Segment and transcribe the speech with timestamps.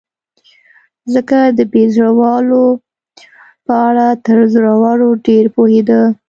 [1.13, 2.69] ځکه د بې زړه والاو
[3.65, 6.01] په اړه تر زړورو ډېر پوهېده.